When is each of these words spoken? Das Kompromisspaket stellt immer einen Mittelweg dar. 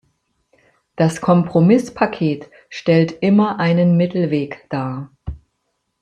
Das 0.95 1.21
Kompromisspaket 1.21 2.49
stellt 2.69 3.15
immer 3.21 3.59
einen 3.59 3.97
Mittelweg 3.97 4.65
dar. 4.71 5.11